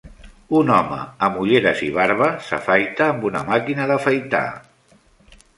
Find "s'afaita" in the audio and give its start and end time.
2.47-3.11